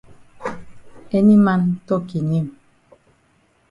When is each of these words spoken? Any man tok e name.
Any 1.17 1.35
man 1.45 1.61
tok 1.87 2.05
e 2.19 2.21
name. 2.29 2.51